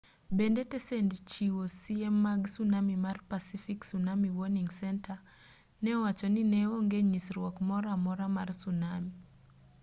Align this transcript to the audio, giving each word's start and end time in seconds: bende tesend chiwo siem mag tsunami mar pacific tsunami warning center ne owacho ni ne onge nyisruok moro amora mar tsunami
bende 0.37 0.61
tesend 0.71 1.11
chiwo 1.31 1.63
siem 1.79 2.15
mag 2.25 2.41
tsunami 2.53 2.95
mar 3.05 3.17
pacific 3.31 3.79
tsunami 3.87 4.29
warning 4.37 4.69
center 4.81 5.17
ne 5.83 5.89
owacho 5.99 6.27
ni 6.31 6.43
ne 6.51 6.61
onge 6.77 6.99
nyisruok 7.11 7.55
moro 7.69 7.87
amora 7.97 8.25
mar 8.35 8.49
tsunami 8.59 9.13